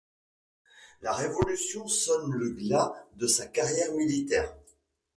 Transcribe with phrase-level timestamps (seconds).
[1.03, 4.51] La Révolution sonne le glas de sa carrière militaire.